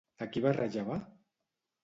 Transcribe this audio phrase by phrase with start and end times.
[0.25, 0.97] A qui va rellevar?